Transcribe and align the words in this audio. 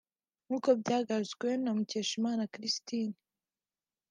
nk’uko 0.45 0.69
byagarutsweho 0.81 1.55
na 1.63 1.71
Mukeshimana 1.77 2.49
Christine 2.53 3.15